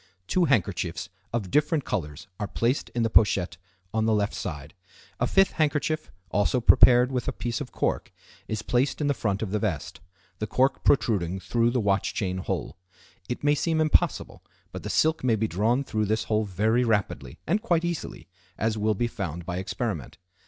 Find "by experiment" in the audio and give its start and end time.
19.45-20.17